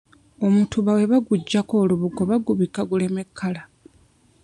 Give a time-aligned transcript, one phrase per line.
[0.45, 3.61] Omutuba bwe baguggyako olubugo bagubikka guleme kkala.